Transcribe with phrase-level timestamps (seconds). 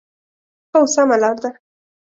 [0.73, 1.49] هو، سمه لار ده